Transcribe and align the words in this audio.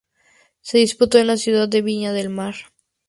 Se 0.61 0.79
disputó 0.79 1.19
en 1.19 1.27
la 1.27 1.37
ciudad 1.37 1.67
de 1.69 1.83
Viña 1.83 2.11
del 2.11 2.29
Mar. 2.31 2.55